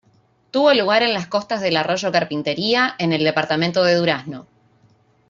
Tuvo 0.49 0.73
lugar 0.73 1.03
en 1.03 1.13
las 1.13 1.27
costas 1.27 1.61
del 1.61 1.77
arroyo 1.77 2.11
Carpintería, 2.11 2.95
en 2.97 3.13
el 3.13 3.23
Departamento 3.23 3.83
de 3.83 3.93
Durazno. 3.93 4.47